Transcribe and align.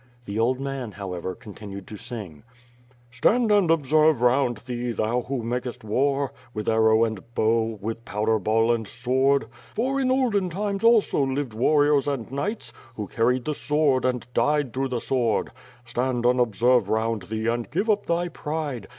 The 0.25 0.39
old 0.39 0.59
man, 0.59 0.93
however, 0.93 1.35
continued 1.35 1.85
to 1.89 1.95
sing— 1.95 2.41
Stand 3.11 3.51
and 3.51 3.69
observe 3.69 4.19
round 4.19 4.57
thee, 4.65 4.91
thon 4.93 5.25
who 5.25 5.43
makest 5.43 5.83
war 5.83 6.33
With 6.55 6.67
arrow 6.67 7.03
and 7.03 7.21
bow, 7.35 7.77
with 7.79 8.03
powder 8.03 8.39
baU 8.39 8.71
and 8.73 8.87
sword 8.87 9.45
For 9.75 9.99
in 9.99 10.09
olden 10.09 10.49
times 10.49 10.83
also 10.83 11.23
lived 11.23 11.53
warriors 11.53 12.07
and 12.07 12.31
knights. 12.31 12.73
Who 12.95 13.05
carried 13.07 13.45
the 13.45 13.53
sword 13.53 14.03
and 14.03 14.25
died 14.33 14.73
through 14.73 14.87
the 14.89 15.01
swora 15.01 15.49
I 15.49 15.51
Stand 15.85 16.25
and 16.25 16.39
observe 16.39 16.89
round 16.89 17.21
thee 17.29 17.45
and 17.45 17.69
give 17.69 17.87
up 17.87 18.07
thy 18.07 18.27
pride. 18.29 18.87